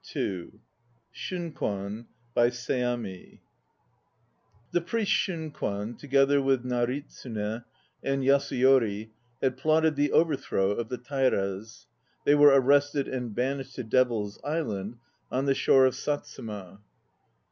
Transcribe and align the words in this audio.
SHUNKWAN 1.13 2.07
By 2.33 2.49
SEAMI 2.49 3.39
THE 4.71 4.81
priest 4.81 5.11
Shunkwan, 5.11 5.95
together 5.95 6.41
with 6.41 6.65
Naritsune 6.65 7.63
and 8.01 8.23
Yasuyori, 8.23 9.11
had 9.43 9.57
plotted 9.57 9.95
the 9.95 10.11
overthrow 10.11 10.71
of 10.71 10.89
the 10.89 10.97
Tairas. 10.97 11.85
They 12.25 12.33
were 12.33 12.47
arrested 12.47 13.07
and 13.07 13.35
banished 13.35 13.75
to 13.75 13.83
Devil's 13.83 14.39
Island 14.43 14.97
on 15.31 15.45
the 15.45 15.53
shore 15.53 15.85
of 15.85 15.93
Satsuma. 15.93 16.79